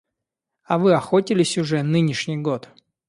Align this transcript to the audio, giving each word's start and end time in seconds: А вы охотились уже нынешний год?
А 0.63 0.79
вы 0.79 0.95
охотились 0.95 1.59
уже 1.59 1.83
нынешний 1.83 2.37
год? 2.37 2.69